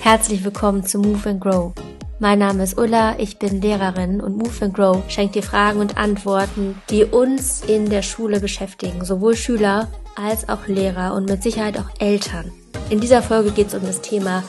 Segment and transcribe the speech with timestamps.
[0.00, 1.72] Herzlich willkommen zu Move and Grow.
[2.18, 5.96] Mein Name ist Ulla, ich bin Lehrerin und Move and Grow schenkt dir Fragen und
[5.96, 11.78] Antworten, die uns in der Schule beschäftigen, sowohl Schüler als auch Lehrer und mit Sicherheit
[11.78, 12.52] auch Eltern.
[12.90, 14.42] In dieser Folge geht es um das Thema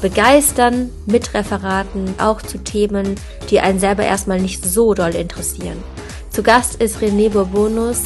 [0.00, 3.16] Begeistern mit Referaten, auch zu Themen,
[3.50, 5.82] die einen selber erstmal nicht so doll interessieren.
[6.30, 8.02] Zu Gast ist René Bourbonus,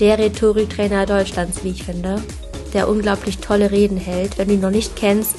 [0.00, 2.20] der Rhetoriktrainer Deutschlands, wie ich finde,
[2.70, 4.38] der unglaublich tolle Reden hält.
[4.38, 5.36] Wenn du ihn noch nicht kennst,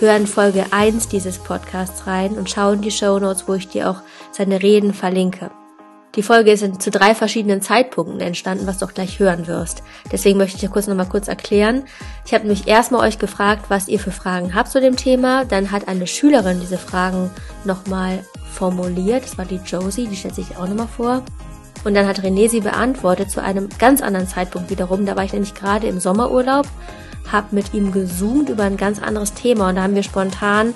[0.00, 3.68] hör in Folge 1 dieses Podcasts rein und schau in die Show Notes, wo ich
[3.68, 5.50] dir auch seine Reden verlinke.
[6.16, 9.84] Die Folge ist zu drei verschiedenen Zeitpunkten entstanden, was du auch gleich hören wirst.
[10.10, 11.84] Deswegen möchte ich dir kurz nochmal kurz erklären.
[12.26, 15.44] Ich habe mich erstmal euch gefragt, was ihr für Fragen habt zu dem Thema.
[15.44, 17.30] Dann hat eine Schülerin diese Fragen
[17.64, 19.22] nochmal formuliert.
[19.22, 21.22] Das war die Josie, die stellt sich auch nochmal vor.
[21.84, 25.06] Und dann hat René sie beantwortet zu einem ganz anderen Zeitpunkt wiederum.
[25.06, 26.66] Da war ich nämlich gerade im Sommerurlaub
[27.32, 30.74] habe mit ihm gezoomt über ein ganz anderes Thema und da haben wir spontan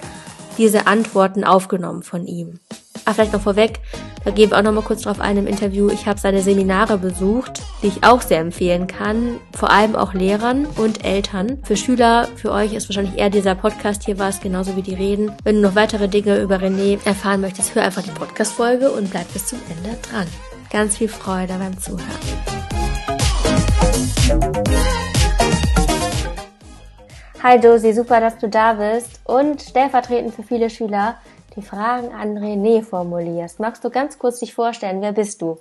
[0.57, 2.61] diese Antworten aufgenommen von ihm.
[3.07, 3.81] Ah, vielleicht noch vorweg,
[4.25, 5.91] da gebe ich auch noch mal kurz drauf ein im Interview.
[5.91, 10.67] Ich habe seine Seminare besucht, die ich auch sehr empfehlen kann, vor allem auch Lehrern
[10.77, 11.59] und Eltern.
[11.65, 15.33] Für Schüler, für euch ist wahrscheinlich eher dieser Podcast hier was, genauso wie die Reden.
[15.43, 19.31] Wenn du noch weitere Dinge über René erfahren möchtest, hör einfach die Podcast-Folge und bleib
[19.35, 20.29] bis zum Ende dran.
[20.75, 22.03] Ganz viel Freude beim Zuhören.
[27.41, 31.19] Hi Josie, super, dass du da bist und stellvertretend für viele Schüler
[31.55, 33.61] die Fragen an René formulierst.
[33.61, 35.61] Magst du ganz kurz dich vorstellen, wer bist du?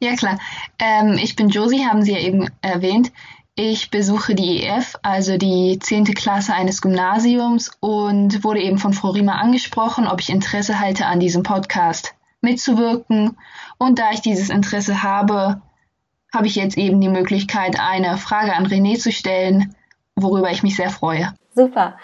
[0.00, 0.38] Ja klar,
[0.78, 3.12] ähm, ich bin Josie, haben Sie ja eben erwähnt.
[3.56, 9.10] Ich besuche die EF, also die zehnte Klasse eines Gymnasiums und wurde eben von Frau
[9.10, 13.36] Riemer angesprochen, ob ich Interesse halte, an diesem Podcast mitzuwirken.
[13.78, 15.60] Und da ich dieses Interesse habe,
[16.32, 19.74] habe ich jetzt eben die Möglichkeit, eine Frage an René zu stellen,
[20.14, 21.32] worüber ich mich sehr freue.
[21.54, 21.96] Super.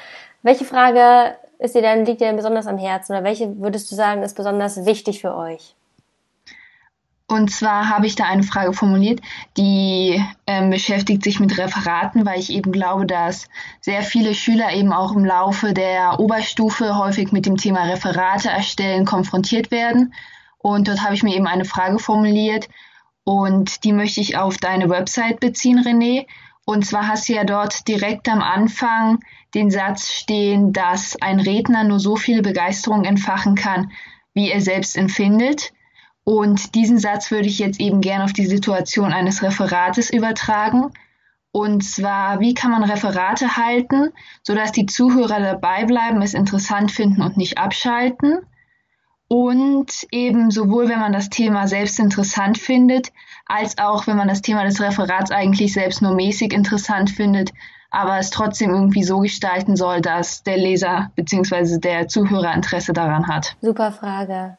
[0.43, 3.95] Welche Frage ist dir denn, liegt dir denn besonders am Herzen oder welche würdest du
[3.95, 5.75] sagen, ist besonders wichtig für euch?
[7.27, 9.21] Und zwar habe ich da eine Frage formuliert,
[9.57, 13.49] die ähm, beschäftigt sich mit Referaten, weil ich eben glaube, dass
[13.81, 19.07] sehr viele Schüler eben auch im Laufe der Oberstufe häufig mit dem Thema Referate erstellen
[19.07, 20.13] konfrontiert werden.
[20.59, 22.69] Und dort habe ich mir eben eine Frage formuliert
[23.25, 26.27] und die möchte ich auf deine Website beziehen, René.
[26.67, 29.21] Und zwar hast du ja dort direkt am Anfang
[29.55, 33.93] den Satz stehen, dass ein Redner nur so viel Begeisterung entfachen kann,
[34.35, 35.73] wie er selbst empfindet.
[36.25, 40.91] Und diesen Satz würde ich jetzt eben gerne auf die Situation eines Referates übertragen.
[41.53, 44.11] Und zwar, wie kann man Referate halten,
[44.43, 48.39] sodass die Zuhörer dabei bleiben, es interessant finden und nicht abschalten?
[49.29, 53.13] Und eben sowohl, wenn man das Thema selbst interessant findet,
[53.47, 57.53] als auch, wenn man das Thema des Referats eigentlich selbst nur mäßig interessant findet,
[57.91, 61.79] aber es trotzdem irgendwie so gestalten soll, dass der Leser bzw.
[61.79, 63.57] der Zuhörer Interesse daran hat.
[63.61, 64.59] Super Frage.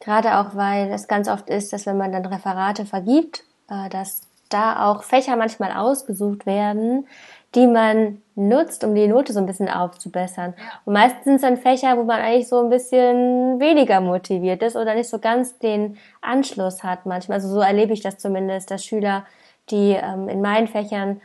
[0.00, 4.22] Gerade auch, weil es ganz oft ist, dass wenn man dann Referate vergibt, äh, dass
[4.48, 7.06] da auch Fächer manchmal ausgesucht werden,
[7.54, 10.54] die man nutzt, um die Note so ein bisschen aufzubessern.
[10.84, 14.76] Und meistens sind es dann Fächer, wo man eigentlich so ein bisschen weniger motiviert ist
[14.76, 17.36] oder nicht so ganz den Anschluss hat manchmal.
[17.36, 19.24] Also so erlebe ich das zumindest, dass Schüler,
[19.70, 21.20] die ähm, in meinen Fächern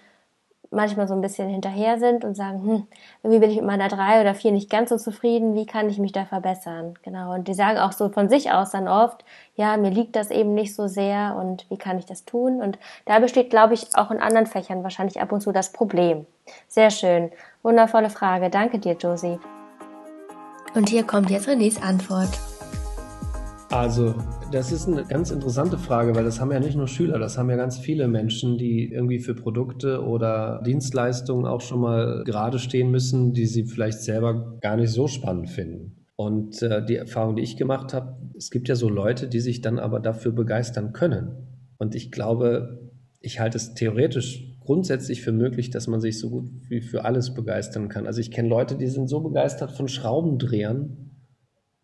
[0.75, 2.87] manchmal so ein bisschen hinterher sind und sagen, hm,
[3.23, 5.97] irgendwie bin ich mit meiner drei oder vier nicht ganz so zufrieden, wie kann ich
[5.97, 6.93] mich da verbessern?
[7.03, 7.33] Genau.
[7.33, 9.25] Und die sagen auch so von sich aus dann oft,
[9.55, 12.61] ja, mir liegt das eben nicht so sehr und wie kann ich das tun?
[12.61, 16.25] Und da besteht, glaube ich, auch in anderen Fächern wahrscheinlich ab und zu das Problem.
[16.67, 17.31] Sehr schön.
[17.63, 18.49] Wundervolle Frage.
[18.49, 19.39] Danke dir, Josie.
[20.75, 22.29] Und hier kommt jetzt Renés Antwort.
[23.71, 24.13] Also,
[24.51, 27.49] das ist eine ganz interessante Frage, weil das haben ja nicht nur Schüler, das haben
[27.49, 32.91] ja ganz viele Menschen, die irgendwie für Produkte oder Dienstleistungen auch schon mal gerade stehen
[32.91, 36.05] müssen, die sie vielleicht selber gar nicht so spannend finden.
[36.15, 39.61] Und äh, die Erfahrung, die ich gemacht habe, es gibt ja so Leute, die sich
[39.61, 41.31] dann aber dafür begeistern können.
[41.77, 46.49] Und ich glaube, ich halte es theoretisch grundsätzlich für möglich, dass man sich so gut
[46.69, 48.07] wie für alles begeistern kann.
[48.07, 51.14] Also ich kenne Leute, die sind so begeistert von Schraubendrehern,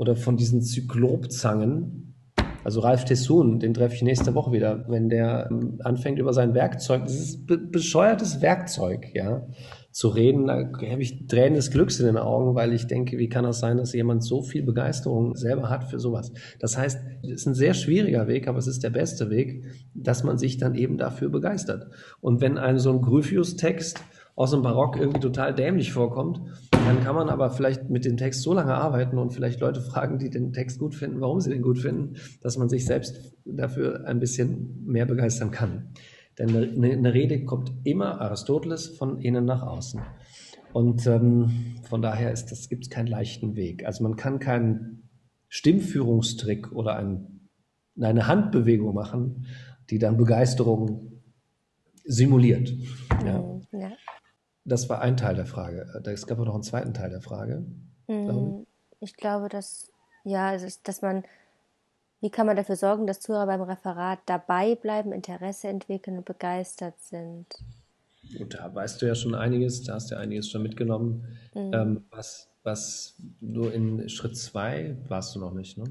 [0.01, 2.15] oder von diesen Zyklopzangen.
[2.63, 6.55] Also Ralf Tessun, den treffe ich nächste Woche wieder, wenn der ähm, anfängt über sein
[6.55, 9.47] Werkzeug, das ist be bescheuertes Werkzeug, ja,
[9.91, 13.29] zu reden, da habe ich Tränen des Glücks in den Augen, weil ich denke, wie
[13.29, 16.31] kann das sein, dass jemand so viel Begeisterung selber hat für sowas?
[16.59, 20.23] Das heißt, es ist ein sehr schwieriger Weg, aber es ist der beste Weg, dass
[20.23, 21.91] man sich dann eben dafür begeistert.
[22.21, 24.01] Und wenn ein so ein Gryphius-Text
[24.35, 26.41] aus dem Barock irgendwie total dämlich vorkommt,
[26.85, 30.17] dann kann man aber vielleicht mit dem Text so lange arbeiten und vielleicht Leute fragen,
[30.17, 34.05] die den Text gut finden, warum sie den gut finden, dass man sich selbst dafür
[34.05, 35.93] ein bisschen mehr begeistern kann.
[36.39, 40.01] Denn eine, Rede kommt immer Aristoteles von innen nach außen.
[40.73, 43.85] Und ähm, von daher ist das, gibt es keinen leichten Weg.
[43.85, 45.09] Also man kann keinen
[45.49, 47.49] Stimmführungstrick oder ein,
[47.99, 49.45] eine Handbewegung machen,
[49.89, 51.21] die dann Begeisterung
[52.05, 52.73] simuliert.
[53.25, 53.59] Ja.
[53.73, 53.91] Ja.
[54.71, 55.85] Das war ein Teil der Frage.
[56.05, 57.65] Es gab auch noch einen zweiten Teil der Frage.
[58.07, 58.65] Mhm.
[59.01, 59.91] Ich glaube, dass,
[60.23, 61.25] ja, dass man,
[62.21, 66.97] wie kann man dafür sorgen, dass Zuhörer beim Referat dabei bleiben, Interesse entwickeln und begeistert
[67.01, 67.47] sind?
[68.37, 71.27] Gut, da weißt du ja schon einiges, da hast du ja einiges schon mitgenommen.
[71.53, 71.71] Mhm.
[71.73, 75.83] Ähm, was, was du in Schritt zwei warst du noch nicht, ne?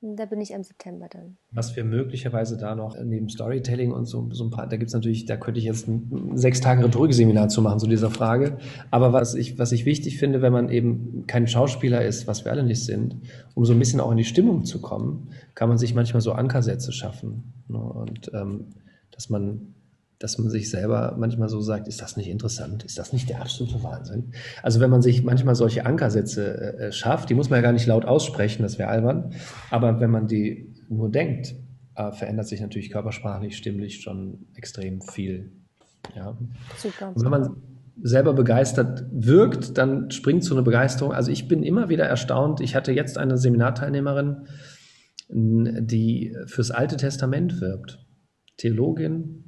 [0.00, 1.38] Da bin ich im September dann.
[1.50, 4.94] Was wir möglicherweise da noch neben Storytelling und so, so ein paar, da gibt es
[4.94, 8.58] natürlich, da könnte ich jetzt ein, sechs Tage Rhetorik-Seminar zu machen zu dieser Frage.
[8.90, 12.52] Aber was ich, was ich wichtig finde, wenn man eben kein Schauspieler ist, was wir
[12.52, 13.16] alle nicht sind,
[13.54, 16.32] um so ein bisschen auch in die Stimmung zu kommen, kann man sich manchmal so
[16.32, 17.52] Ankersätze schaffen.
[17.66, 17.78] Ne?
[17.78, 18.66] Und ähm,
[19.10, 19.74] dass man
[20.18, 22.84] dass man sich selber manchmal so sagt, ist das nicht interessant?
[22.84, 24.32] Ist das nicht der absolute Wahnsinn?
[24.62, 27.86] Also wenn man sich manchmal solche Ankersätze äh, schafft, die muss man ja gar nicht
[27.86, 29.32] laut aussprechen, das wäre albern,
[29.70, 31.54] aber wenn man die nur denkt,
[31.94, 35.52] äh, verändert sich natürlich körpersprachlich, stimmlich schon extrem viel.
[36.16, 36.36] Ja.
[36.76, 37.12] Super.
[37.14, 37.56] Und wenn man
[38.00, 41.12] selber begeistert wirkt, dann springt so eine Begeisterung.
[41.12, 42.60] Also ich bin immer wieder erstaunt.
[42.60, 44.46] Ich hatte jetzt eine Seminarteilnehmerin,
[45.28, 47.98] die fürs Alte Testament wirbt.
[48.56, 49.47] Theologin,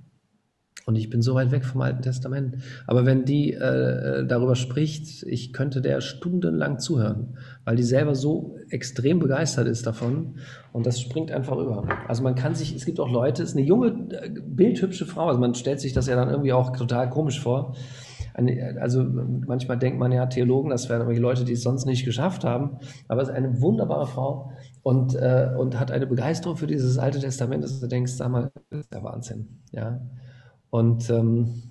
[0.90, 2.56] und ich bin so weit weg vom Alten Testament.
[2.88, 8.56] Aber wenn die äh, darüber spricht, ich könnte der stundenlang zuhören, weil die selber so
[8.70, 10.34] extrem begeistert ist davon.
[10.72, 11.84] Und das springt einfach über.
[12.08, 15.28] Also man kann sich, es gibt auch Leute, es ist eine junge, äh, bildhübsche Frau.
[15.28, 17.76] Also man stellt sich das ja dann irgendwie auch total komisch vor.
[18.81, 22.42] Also manchmal denkt man ja, Theologen, das wären irgendwelche Leute, die es sonst nicht geschafft
[22.42, 22.78] haben.
[23.06, 24.50] Aber es ist eine wunderbare Frau
[24.82, 28.50] und, äh, und hat eine Begeisterung für dieses Alte Testament, dass du denkst, sag mal,
[28.70, 29.60] das ist der Wahnsinn.
[29.70, 30.00] Ja.
[30.70, 31.62] Und ähm,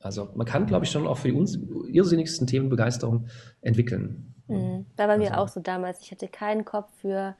[0.00, 3.26] also man kann, glaube ich, schon auch für die irrsinnigsten Themen Begeisterung
[3.60, 4.34] entwickeln.
[4.48, 4.86] Mhm.
[4.96, 5.42] War bei mir also.
[5.42, 6.00] auch so damals.
[6.00, 7.34] Ich hatte keinen Kopf für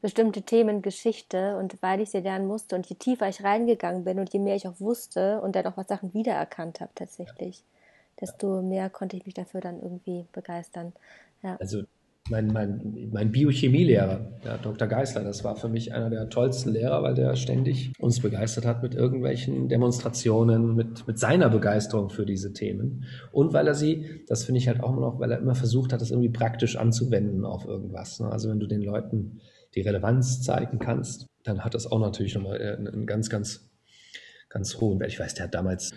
[0.00, 4.20] bestimmte Themen Geschichte und weil ich sie lernen musste und je tiefer ich reingegangen bin
[4.20, 7.64] und je mehr ich auch wusste und dann auch was Sachen wiedererkannt habe tatsächlich,
[8.20, 10.92] desto mehr konnte ich mich dafür dann irgendwie begeistern.
[11.42, 11.56] Ja.
[11.56, 11.82] Also
[12.30, 14.88] mein, mein, mein Biochemielehrer, der Dr.
[14.88, 18.82] Geisler, das war für mich einer der tollsten Lehrer, weil der ständig uns begeistert hat
[18.82, 23.04] mit irgendwelchen Demonstrationen, mit, mit seiner Begeisterung für diese Themen.
[23.32, 25.92] Und weil er sie, das finde ich halt auch immer noch, weil er immer versucht
[25.92, 28.20] hat, das irgendwie praktisch anzuwenden auf irgendwas.
[28.20, 28.30] Ne?
[28.30, 29.40] Also wenn du den Leuten
[29.74, 33.70] die Relevanz zeigen kannst, dann hat das auch natürlich nochmal äh, einen ganz, ganz,
[34.48, 35.12] ganz hohen Wert.
[35.12, 35.92] Ich weiß, der hat damals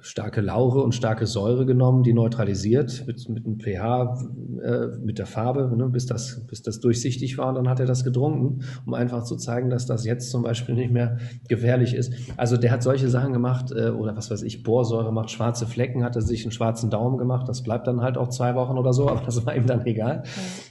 [0.00, 4.18] starke Laure und starke Säure genommen, die neutralisiert mit, mit einem pH,
[4.62, 7.48] äh, mit der Farbe, ne, bis, das, bis das durchsichtig war.
[7.48, 10.74] Und dann hat er das getrunken, um einfach zu zeigen, dass das jetzt zum Beispiel
[10.74, 11.18] nicht mehr
[11.48, 12.12] gefährlich ist.
[12.36, 16.04] Also der hat solche Sachen gemacht, äh, oder was weiß ich, Borsäure macht schwarze Flecken,
[16.04, 17.48] hat er sich einen schwarzen Daumen gemacht.
[17.48, 20.24] Das bleibt dann halt auch zwei Wochen oder so, aber das war ihm dann egal.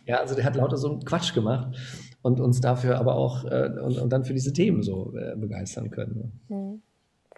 [0.06, 1.75] Ja, also der hat lauter so einen Quatsch gemacht
[2.21, 5.89] und uns dafür aber auch äh, und, und dann für diese Themen so äh, begeistern
[5.89, 6.41] können.
[6.50, 6.81] Mhm.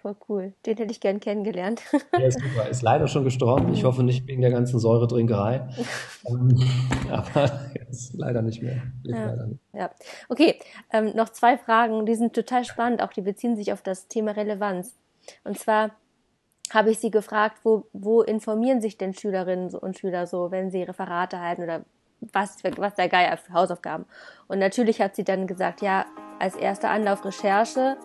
[0.00, 0.52] Voll cool.
[0.64, 1.82] Den hätte ich gern kennengelernt.
[2.16, 2.68] Der ist super.
[2.68, 3.72] Ist leider schon gestorben.
[3.72, 5.68] Ich hoffe nicht wegen der ganzen Säuretrinkerei.
[6.26, 6.60] Ähm,
[7.10, 7.50] aber
[7.88, 8.82] ist leider nicht mehr.
[9.04, 9.46] Ja.
[9.46, 9.60] Nicht.
[9.72, 9.90] ja.
[10.28, 10.58] Okay.
[10.92, 12.04] Ähm, noch zwei Fragen.
[12.06, 13.02] Die sind total spannend.
[13.02, 14.94] Auch die beziehen sich auf das Thema Relevanz.
[15.44, 15.92] Und zwar
[16.70, 20.82] habe ich sie gefragt, wo, wo informieren sich denn Schülerinnen und Schüler so, wenn sie
[20.82, 21.84] Referate halten oder
[22.20, 24.04] was, was der Geier für Hausaufgaben?
[24.48, 26.04] Und natürlich hat sie dann gesagt, ja,
[26.38, 27.96] als erster Anlauf Recherche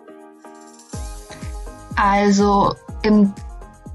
[1.96, 3.32] also im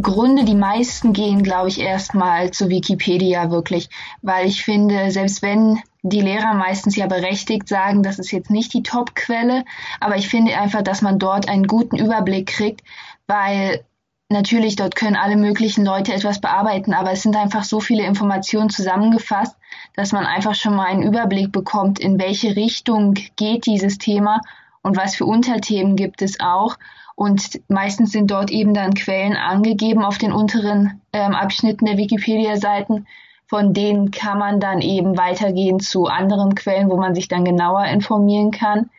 [0.02, 3.90] Grunde die meisten gehen, glaube ich, erstmal zu Wikipedia wirklich,
[4.22, 8.74] weil ich finde, selbst wenn die Lehrer meistens ja berechtigt sagen, das ist jetzt nicht
[8.74, 9.66] die Top-Quelle,
[10.00, 12.82] aber ich finde einfach, dass man dort einen guten Überblick kriegt,
[13.28, 13.84] weil
[14.30, 18.70] natürlich dort können alle möglichen Leute etwas bearbeiten, aber es sind einfach so viele Informationen
[18.70, 19.58] zusammengefasst,
[19.96, 24.40] dass man einfach schon mal einen Überblick bekommt, in welche Richtung geht dieses Thema
[24.82, 26.78] und was für Unterthemen gibt es auch
[27.20, 33.08] und meistens sind dort eben dann Quellen angegeben auf den unteren ähm, Abschnitten der Wikipedia-Seiten.
[33.46, 37.84] Von denen kann man dann eben weitergehen zu anderen Quellen, wo man sich dann genauer
[37.88, 38.90] informieren kann.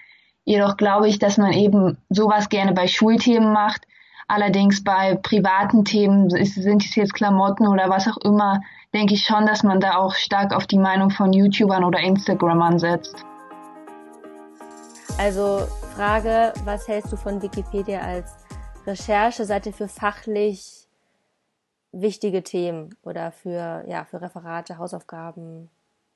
[0.45, 3.87] Jedoch glaube ich, dass man eben sowas gerne bei Schulthemen macht.
[4.29, 8.61] Allerdings bei privaten Themen, sind es jetzt Klamotten oder was auch immer,
[8.93, 12.79] denke ich schon, dass man da auch stark auf die Meinung von YouTubern oder Instagrammern
[12.79, 13.25] setzt.
[15.19, 18.33] Also Frage, was hältst du von Wikipedia als
[18.87, 20.89] Rechercheseite für fachlich
[21.93, 25.71] wichtige Themen oder für, ja, für Referate, Hausaufgaben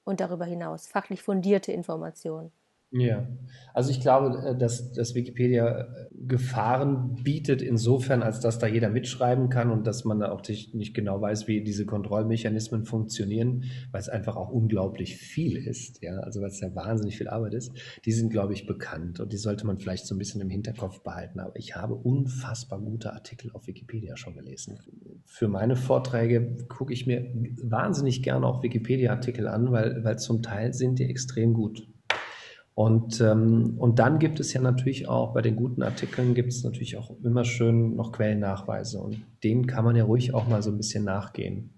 [0.04, 2.52] und darüber hinaus fachlich fundierte Informationen?
[2.96, 3.26] Ja,
[3.72, 5.84] also ich glaube, äh, dass, dass Wikipedia äh,
[6.26, 10.94] Gefahren bietet insofern, als dass da jeder mitschreiben kann und dass man da auch nicht
[10.94, 16.40] genau weiß, wie diese Kontrollmechanismen funktionieren, weil es einfach auch unglaublich viel ist, ja, also
[16.40, 17.72] weil es ja wahnsinnig viel Arbeit ist.
[18.04, 21.02] Die sind, glaube ich, bekannt und die sollte man vielleicht so ein bisschen im Hinterkopf
[21.02, 21.40] behalten.
[21.40, 24.78] Aber ich habe unfassbar gute Artikel auf Wikipedia schon gelesen.
[25.26, 27.26] Für meine Vorträge gucke ich mir
[27.60, 31.88] wahnsinnig gerne auch Wikipedia-Artikel an, weil, weil zum Teil sind die extrem gut.
[32.74, 36.64] Und, ähm, und dann gibt es ja natürlich auch bei den guten Artikeln gibt es
[36.64, 40.70] natürlich auch immer schön noch Quellennachweise und denen kann man ja ruhig auch mal so
[40.70, 41.70] ein bisschen nachgehen.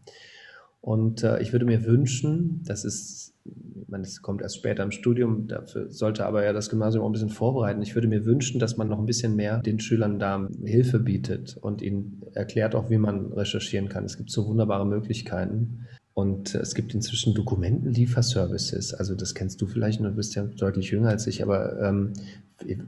[0.80, 4.90] Und äh, ich würde mir wünschen, das ist, ich meine, das kommt erst später im
[4.90, 7.82] Studium, dafür sollte aber ja das Gymnasium auch ein bisschen vorbereiten.
[7.82, 11.58] Ich würde mir wünschen, dass man noch ein bisschen mehr den Schülern da Hilfe bietet
[11.60, 14.04] und ihnen erklärt auch, wie man recherchieren kann.
[14.04, 15.86] Es gibt so wunderbare Möglichkeiten.
[16.18, 18.94] Und es gibt inzwischen Dokumentenlieferservices.
[18.94, 22.14] Also das kennst du vielleicht, du bist ja deutlich jünger als ich, aber ähm,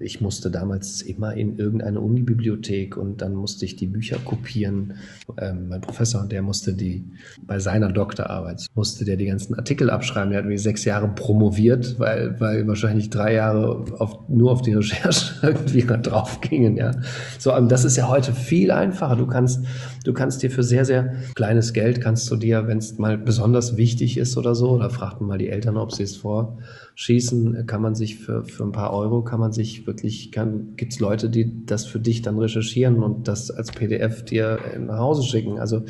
[0.01, 4.95] ich musste damals immer in irgendeine Unibibliothek und dann musste ich die Bücher kopieren.
[5.37, 7.05] Ähm, mein Professor, der musste die,
[7.47, 10.31] bei seiner Doktorarbeit, musste der die ganzen Artikel abschreiben.
[10.31, 14.73] Der hat wie sechs Jahre promoviert, weil, weil wahrscheinlich drei Jahre auf, nur auf die
[14.73, 16.93] Recherche irgendwie drauf gingen, ja.
[17.39, 19.17] So, ähm, das ist ja heute viel einfacher.
[19.17, 19.65] Du kannst,
[20.05, 23.77] du kannst dir für sehr, sehr kleines Geld kannst du dir, wenn es mal besonders
[23.77, 26.59] wichtig ist oder so, oder fragt man mal die Eltern, ob sie es vor,
[26.95, 31.01] schießen, kann man sich für, für ein paar Euro, kann man sich wirklich, kann, gibt's
[31.01, 35.59] Leute, die das für dich dann recherchieren und das als PDF dir nach Hause schicken.
[35.59, 35.83] Also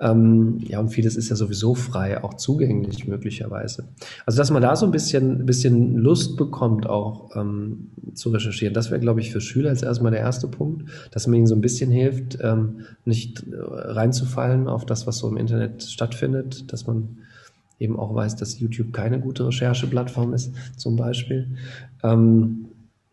[0.00, 3.84] ähm, ja, und vieles ist ja sowieso frei, auch zugänglich möglicherweise.
[4.26, 8.90] Also dass man da so ein bisschen, bisschen Lust bekommt, auch ähm, zu recherchieren, das
[8.90, 11.60] wäre, glaube ich, für Schüler jetzt erstmal der erste Punkt, dass man ihnen so ein
[11.60, 17.18] bisschen hilft, ähm, nicht reinzufallen auf das, was so im Internet stattfindet, dass man
[17.82, 21.48] eben auch weiß, dass YouTube keine gute Rechercheplattform ist, zum Beispiel.
[22.02, 22.66] Ähm,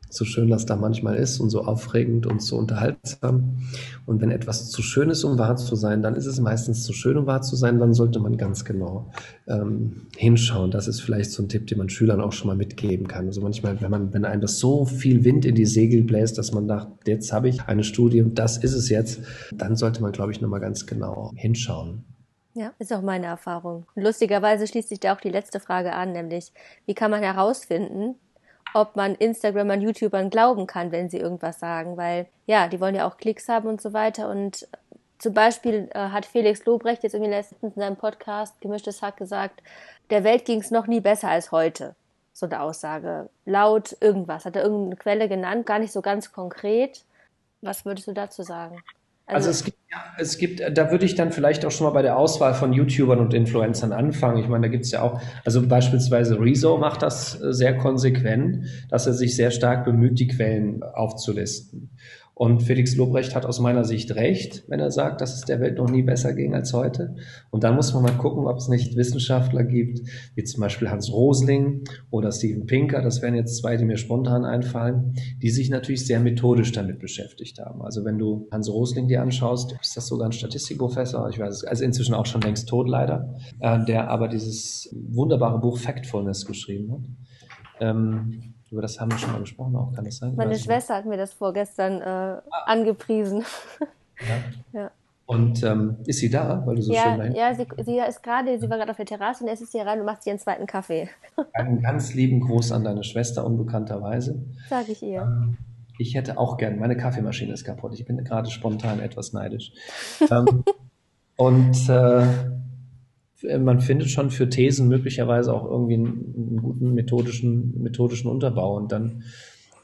[0.09, 3.57] so schön das da manchmal ist und so aufregend und so unterhaltsam.
[4.05, 6.93] Und wenn etwas zu schön ist, um wahr zu sein, dann ist es meistens zu
[6.93, 7.79] schön, um wahr zu sein.
[7.79, 9.11] Dann sollte man ganz genau
[9.47, 10.71] ähm, hinschauen.
[10.71, 13.27] Das ist vielleicht so ein Tipp, den man Schülern auch schon mal mitgeben kann.
[13.27, 16.51] Also manchmal, wenn man, wenn einem das so viel Wind in die Segel bläst, dass
[16.51, 20.11] man dacht, jetzt habe ich eine Studie und das ist es jetzt, dann sollte man,
[20.11, 22.03] glaube ich, nochmal ganz genau hinschauen.
[22.55, 23.85] Ja, ist auch meine Erfahrung.
[23.95, 26.51] Lustigerweise schließt sich da auch die letzte Frage an, nämlich
[26.85, 28.15] wie kann man herausfinden,
[28.73, 33.07] ob man Instagramern, YouTubern glauben kann, wenn sie irgendwas sagen, weil ja, die wollen ja
[33.07, 34.29] auch Klicks haben und so weiter.
[34.29, 34.67] Und
[35.17, 39.61] zum Beispiel äh, hat Felix Lobrecht jetzt irgendwie letztens in seinem Podcast Gemischtes Hack gesagt,
[40.09, 41.95] der Welt ging es noch nie besser als heute.
[42.33, 43.29] So eine Aussage.
[43.45, 44.45] Laut irgendwas.
[44.45, 47.03] Hat er irgendeine Quelle genannt, gar nicht so ganz konkret.
[47.61, 48.81] Was würdest du dazu sagen?
[49.29, 51.93] Also, also es gibt, ja, es gibt, da würde ich dann vielleicht auch schon mal
[51.93, 54.39] bei der Auswahl von YouTubern und Influencern anfangen.
[54.39, 58.65] Ich meine, da gibt es ja auch, also beispielsweise Rezo macht das äh, sehr konsequent,
[58.89, 61.91] dass er sich sehr stark bemüht, die Quellen aufzulisten.
[62.39, 65.77] Und Felix Lobrecht hat aus meiner Sicht recht, wenn er sagt, dass es der Welt
[65.77, 67.15] noch nie besser ging als heute.
[67.49, 69.99] Und dann muss man mal gucken, ob es nicht Wissenschaftler gibt,
[70.35, 74.45] wie zum Beispiel Hans Rosling oder Steven Pinker, das wären jetzt zwei, die mir spontan
[74.45, 77.81] einfallen, die sich natürlich sehr methodisch damit beschäftigt haben.
[77.81, 81.63] Also wenn du Hans Rosling dir anschaust, ist das sogar ein Statistikprofessor, ich weiß es,
[81.65, 86.93] also inzwischen auch schon längst tot leider, äh, der aber dieses wunderbare Buch Factfulness geschrieben
[86.93, 87.01] hat.
[87.81, 90.35] Ähm, über das haben wir schon mal gesprochen, auch kann das sein?
[90.35, 92.43] Meine Schwester hat mir das vorgestern äh, ah.
[92.65, 93.43] angepriesen.
[94.19, 94.35] Ja.
[94.79, 94.91] ja.
[95.25, 97.35] Und ähm, ist sie da, weil du so ja, schön rein?
[97.35, 99.79] Ja, sie, sie ist gerade, sie war gerade auf der Terrasse und jetzt ist sie
[99.79, 101.07] rein und macht sich ihren zweiten Kaffee.
[101.53, 104.43] Einen ganz lieben Gruß an deine Schwester, unbekannterweise.
[104.69, 105.21] Sag ich ihr.
[105.21, 105.57] Ähm,
[105.99, 107.93] ich hätte auch gern, meine Kaffeemaschine ist kaputt.
[107.93, 109.71] Ich bin gerade spontan etwas neidisch.
[110.31, 110.63] ähm,
[111.37, 112.25] und äh,
[113.59, 118.91] man findet schon für Thesen möglicherweise auch irgendwie einen, einen, guten methodischen, methodischen Unterbau und
[118.91, 119.23] dann,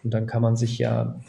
[0.04, 1.20] und dann kann man sich ja,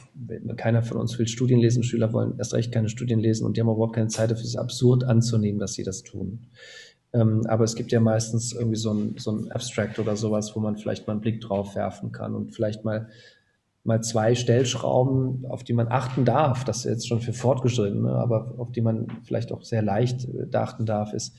[0.56, 3.60] keiner von uns will Studien lesen, Schüler wollen erst recht keine Studien lesen und die
[3.60, 6.46] haben überhaupt keine Zeit dafür, es ist absurd anzunehmen, dass sie das tun.
[7.12, 10.60] Ähm, aber es gibt ja meistens irgendwie so ein, so ein Abstract oder sowas, wo
[10.60, 13.08] man vielleicht mal einen Blick drauf werfen kann und vielleicht mal
[13.86, 18.54] mal zwei Stellschrauben, auf die man achten darf, das ist jetzt schon für Fortgeschrittene, aber
[18.58, 21.36] auf die man vielleicht auch sehr leicht äh, achten darf, ist,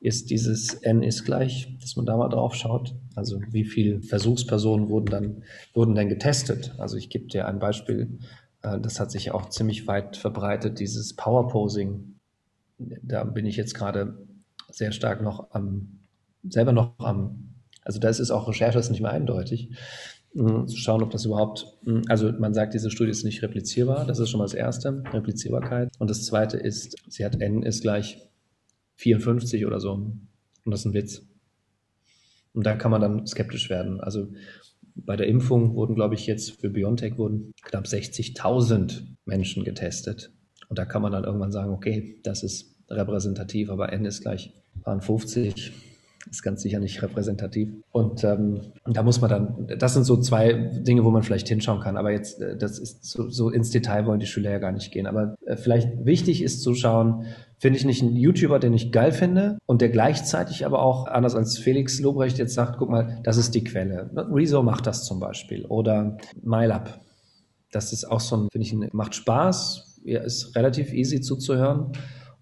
[0.00, 2.94] ist dieses n ist gleich, dass man da mal drauf schaut.
[3.14, 5.42] Also wie viele Versuchspersonen wurden dann,
[5.74, 6.74] wurden denn getestet?
[6.78, 8.18] Also ich gebe dir ein Beispiel,
[8.62, 12.14] äh, das hat sich auch ziemlich weit verbreitet, dieses Powerposing.
[12.78, 14.26] Da bin ich jetzt gerade
[14.70, 16.00] sehr stark noch am,
[16.48, 17.54] selber noch am,
[17.84, 19.70] also da ist es auch Recherche, ist nicht mehr eindeutig,
[20.34, 24.18] zu schauen, ob das überhaupt, äh, also man sagt, diese Studie ist nicht replizierbar, das
[24.18, 25.90] ist schon mal das erste, Replizierbarkeit.
[25.98, 28.18] Und das zweite ist, sie hat n ist gleich
[28.96, 29.92] 54 oder so.
[29.92, 31.22] Und das ist ein Witz.
[32.52, 34.00] Und da kann man dann skeptisch werden.
[34.00, 34.28] Also
[34.94, 40.32] bei der Impfung wurden, glaube ich, jetzt für BioNTech wurden knapp 60.000 Menschen getestet.
[40.68, 44.52] Und da kann man dann irgendwann sagen, okay, das ist repräsentativ, aber N ist gleich
[44.84, 45.89] waren 50
[46.28, 47.70] ist ganz sicher nicht repräsentativ.
[47.92, 51.80] Und ähm, da muss man dann, das sind so zwei Dinge, wo man vielleicht hinschauen
[51.80, 51.96] kann.
[51.96, 54.92] Aber jetzt, äh, das ist so, so ins Detail wollen die Schüler ja gar nicht
[54.92, 55.06] gehen.
[55.06, 57.24] Aber äh, vielleicht wichtig ist zu schauen,
[57.58, 61.34] finde ich nicht einen YouTuber, den ich geil finde und der gleichzeitig aber auch, anders
[61.34, 64.10] als Felix Lobrecht jetzt sagt, guck mal, das ist die Quelle.
[64.14, 67.00] Rezo macht das zum Beispiel oder MyLab.
[67.72, 71.92] Das ist auch so ein, finde ich, macht Spaß, ja, ist relativ easy zuzuhören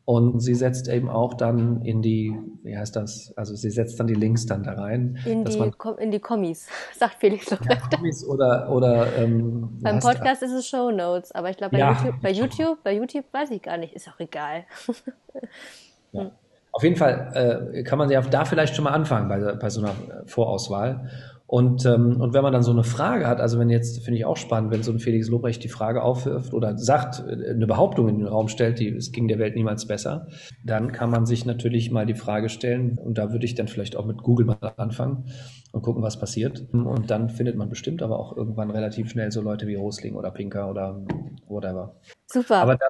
[0.08, 3.34] und sie setzt eben auch dann in die, wie heißt das?
[3.36, 5.18] Also sie setzt dann die Links dann da rein.
[5.26, 6.66] In, die, man, in die Kommis,
[6.98, 7.60] sagt Felix noch.
[7.66, 11.80] Ja, Kommis oder, oder ähm, Beim Podcast ist es Show Notes, aber ich glaube bei,
[11.80, 11.92] ja.
[11.92, 14.64] YouTube, bei YouTube, bei YouTube weiß ich gar nicht, ist auch egal.
[16.12, 16.30] ja.
[16.72, 19.82] Auf jeden Fall äh, kann man ja da vielleicht schon mal anfangen bei, bei so
[19.82, 19.92] einer
[20.24, 21.10] Vorauswahl.
[21.50, 24.26] Und, ähm, und wenn man dann so eine Frage hat, also wenn jetzt, finde ich
[24.26, 28.06] auch spannend, wenn so ein Felix Lobrecht die Frage aufwirft oder sagt, äh, eine Behauptung
[28.06, 30.28] in den Raum stellt, die es ging der Welt niemals besser,
[30.62, 33.96] dann kann man sich natürlich mal die Frage stellen, und da würde ich dann vielleicht
[33.96, 35.24] auch mit Google mal anfangen
[35.72, 36.66] und gucken, was passiert.
[36.70, 40.30] Und dann findet man bestimmt aber auch irgendwann relativ schnell so Leute wie Rosling oder
[40.30, 41.00] Pinker oder
[41.46, 41.96] whatever.
[42.26, 42.56] Super.
[42.56, 42.88] Aber da,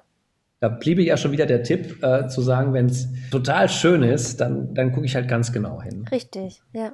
[0.59, 4.41] da bliebe ja schon wieder der Tipp, äh, zu sagen, wenn es total schön ist,
[4.41, 6.03] dann, dann gucke ich halt ganz genau hin.
[6.11, 6.91] Richtig, ja.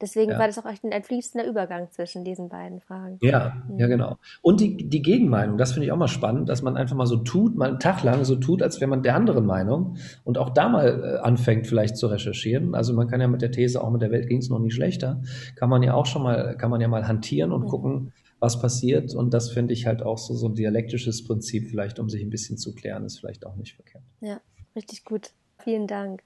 [0.00, 0.38] Deswegen ja.
[0.38, 3.18] war das auch echt ein fließender Übergang zwischen diesen beiden Fragen.
[3.20, 3.78] Ja, mhm.
[3.78, 4.16] ja, genau.
[4.40, 7.18] Und die, die Gegenmeinung, das finde ich auch mal spannend, dass man einfach mal so
[7.18, 10.50] tut, mal einen Tag lang so tut, als wäre man der anderen Meinung und auch
[10.50, 12.74] da mal äh, anfängt, vielleicht zu recherchieren.
[12.74, 14.70] Also man kann ja mit der These, auch mit der Welt ging es noch nie
[14.70, 15.20] schlechter,
[15.56, 17.68] kann man ja auch schon mal, kann man ja mal hantieren und mhm.
[17.68, 19.14] gucken, was passiert.
[19.14, 22.30] Und das finde ich halt auch so, so ein dialektisches Prinzip, vielleicht um sich ein
[22.30, 24.02] bisschen zu klären, ist vielleicht auch nicht verkehrt.
[24.20, 24.40] Ja,
[24.74, 25.30] richtig gut.
[25.58, 26.22] Vielen Dank.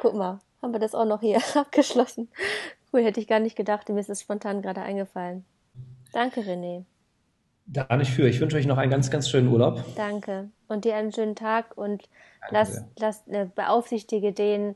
[0.00, 2.28] Guck mal, haben wir das auch noch hier abgeschlossen.
[2.92, 3.88] Cool, hätte ich gar nicht gedacht.
[3.88, 5.44] Mir ist es spontan gerade eingefallen.
[6.12, 6.84] Danke, René.
[7.66, 8.28] Da nicht für.
[8.28, 9.82] Ich wünsche euch noch einen ganz, ganz schönen Urlaub.
[9.96, 10.50] Danke.
[10.68, 12.02] Und dir einen schönen Tag und
[12.50, 14.74] lass, lass, äh, beaufsichtige den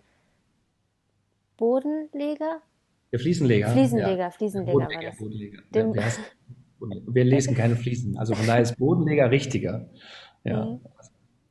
[1.57, 2.61] Bodenleger?
[3.13, 3.69] Der Fliesenleger.
[3.69, 4.31] Fliesenleger, ja.
[4.31, 4.73] Fliesenleger.
[4.73, 5.13] Bodenleger.
[5.19, 5.63] Bodenleger.
[5.75, 5.95] Dem
[6.79, 8.19] wir lesen keine Fliesen.
[8.19, 9.89] Also von daher ist Bodenleger richtiger.
[10.45, 10.65] Ja.
[10.65, 10.81] Mhm.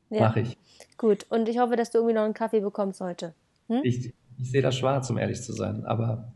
[0.10, 0.22] ja.
[0.22, 0.58] Mach ich.
[0.98, 1.26] Gut.
[1.30, 3.34] Und ich hoffe, dass du irgendwie noch einen Kaffee bekommst heute.
[3.68, 3.82] Hm?
[3.84, 5.84] Ich, ich sehe das schwarz, um ehrlich zu sein.
[5.86, 6.32] Aber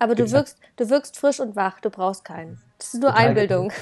[0.00, 2.60] aber du wirkst, du wirkst frisch und wach, du brauchst keinen.
[2.78, 3.72] Das ist nur Total Einbildung.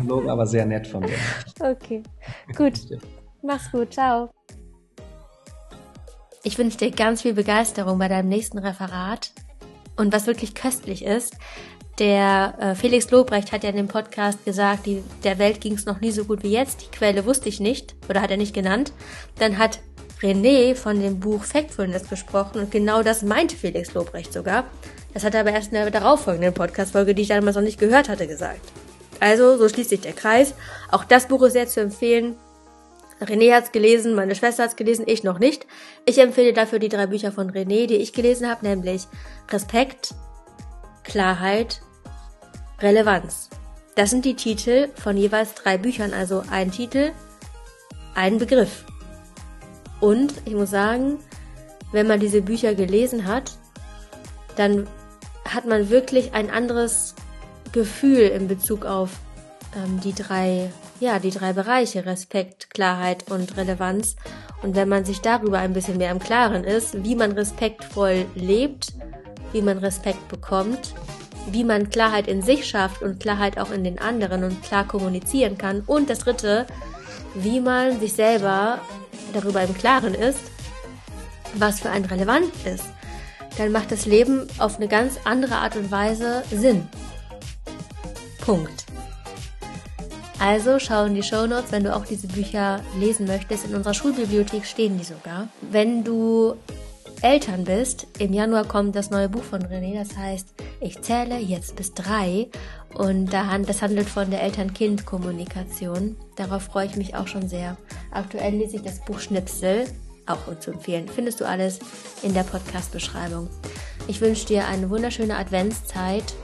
[0.00, 1.14] Gelogen, aber sehr nett von dir.
[1.60, 2.02] Okay,
[2.56, 2.74] gut.
[3.42, 4.30] Mach's gut, ciao.
[6.42, 9.32] Ich wünsche dir ganz viel Begeisterung bei deinem nächsten Referat.
[9.96, 11.36] Und was wirklich köstlich ist,
[11.98, 15.86] der äh, Felix Lobrecht hat ja in dem Podcast gesagt, die, der Welt ging es
[15.86, 16.82] noch nie so gut wie jetzt.
[16.82, 18.92] Die Quelle wusste ich nicht oder hat er nicht genannt.
[19.38, 19.80] Dann hat
[20.22, 24.64] René von dem Buch Factfulness gesprochen und genau das meinte Felix Lobrecht sogar.
[25.16, 28.10] Das hat er aber erst in der darauffolgenden Podcast-Folge, die ich damals noch nicht gehört
[28.10, 28.60] hatte, gesagt.
[29.18, 30.52] Also, so schließt sich der Kreis.
[30.90, 32.36] Auch das Buch ist sehr zu empfehlen.
[33.22, 35.66] René hat's gelesen, meine Schwester hat's gelesen, ich noch nicht.
[36.04, 39.06] Ich empfehle dafür die drei Bücher von René, die ich gelesen habe, nämlich
[39.50, 40.14] Respekt,
[41.02, 41.80] Klarheit,
[42.82, 43.48] Relevanz.
[43.94, 47.12] Das sind die Titel von jeweils drei Büchern, also ein Titel,
[48.14, 48.84] ein Begriff.
[49.98, 51.20] Und ich muss sagen,
[51.90, 53.52] wenn man diese Bücher gelesen hat,
[54.56, 54.86] dann
[55.54, 57.14] hat man wirklich ein anderes
[57.72, 59.10] Gefühl in Bezug auf
[59.76, 64.16] ähm, die drei, ja, die drei Bereiche Respekt, Klarheit und Relevanz.
[64.62, 68.94] Und wenn man sich darüber ein bisschen mehr im Klaren ist, wie man respektvoll lebt,
[69.52, 70.94] wie man Respekt bekommt,
[71.50, 75.58] wie man Klarheit in sich schafft und Klarheit auch in den anderen und klar kommunizieren
[75.58, 75.82] kann.
[75.86, 76.66] Und das dritte,
[77.34, 78.80] wie man sich selber
[79.32, 80.40] darüber im Klaren ist,
[81.54, 82.95] was für ein relevant ist
[83.58, 86.86] dann macht das Leben auf eine ganz andere Art und Weise Sinn.
[88.40, 88.84] Punkt.
[90.38, 93.66] Also schau in die Show Notes, wenn du auch diese Bücher lesen möchtest.
[93.66, 95.48] In unserer Schulbibliothek stehen die sogar.
[95.62, 96.56] Wenn du
[97.22, 100.48] Eltern bist, im Januar kommt das neue Buch von René, das heißt,
[100.80, 102.48] ich zähle jetzt bis drei.
[102.94, 106.16] Und das handelt von der Eltern-Kind-Kommunikation.
[106.36, 107.76] Darauf freue ich mich auch schon sehr.
[108.10, 109.86] Aktuell lese ich das Buch Schnipsel
[110.26, 111.08] auch zu empfehlen.
[111.08, 111.78] Findest du alles
[112.22, 113.48] in der Podcast-Beschreibung.
[114.08, 116.34] Ich wünsche dir eine wunderschöne Adventszeit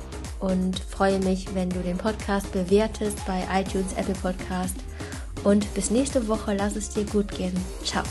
[0.41, 4.77] und freue mich, wenn du den Podcast bewertest bei iTunes, Apple Podcast.
[5.45, 7.55] Und bis nächste Woche, lass es dir gut gehen.
[7.85, 8.05] Ciao.